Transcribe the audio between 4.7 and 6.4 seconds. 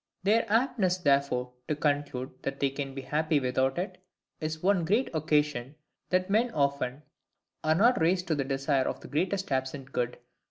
great occasion that